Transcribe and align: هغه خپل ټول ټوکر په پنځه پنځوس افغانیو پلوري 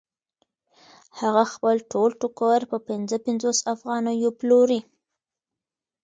هغه 1.19 1.43
خپل 1.53 1.75
ټول 1.91 2.09
ټوکر 2.21 2.59
په 2.71 2.77
پنځه 2.87 3.15
پنځوس 3.25 3.57
افغانیو 3.73 4.29
پلوري 4.39 4.81